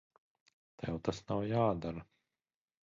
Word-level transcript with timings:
Tev 0.81 0.97
tas 1.09 1.21
nav 1.29 1.47
jādara. 1.55 2.05